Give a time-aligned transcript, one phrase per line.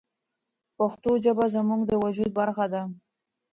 [0.77, 2.81] پښتو ژبه زموږ د وجود برخه ده.